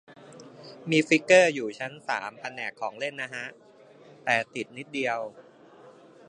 [0.89, 3.45] มีฟิกเกอร์อยู่ชั้นสามแผนกของเล่นนะฮะ
[4.23, 4.35] แต่
[4.77, 5.19] นิดเดียว